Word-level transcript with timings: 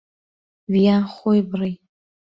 ڤیان 0.71 1.03
خۆی 1.13 1.39
بڕی. 1.51 1.73